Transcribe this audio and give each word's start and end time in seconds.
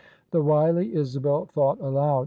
The 0.31 0.41
wily 0.41 0.95
Isabel 0.95 1.45
thought 1.45 1.79
aloud. 1.79 2.11